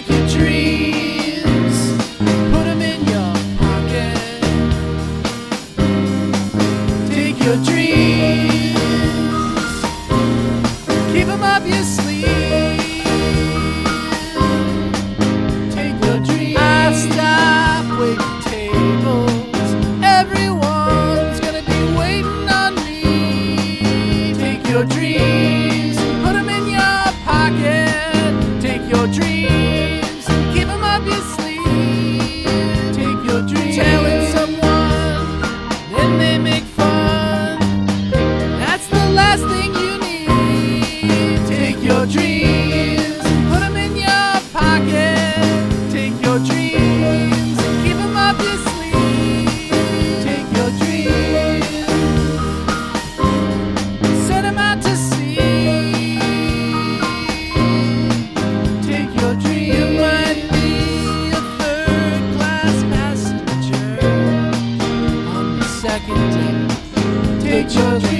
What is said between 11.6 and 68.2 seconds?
you nature.